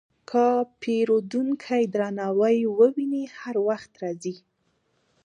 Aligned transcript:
که 0.29 0.45
پیرودونکی 0.81 1.83
درناوی 1.93 2.57
وویني، 2.79 3.23
هر 3.39 3.55
وخت 3.67 3.91
راځي. 4.03 4.35